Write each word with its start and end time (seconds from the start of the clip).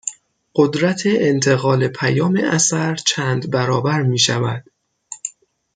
قدرت 0.55 1.01
انتقال 1.05 1.87
پیام 1.87 2.35
اثر 2.35 2.95
چند 2.95 3.49
برابر 3.51 4.01
می 4.01 4.19
شود 4.19 4.63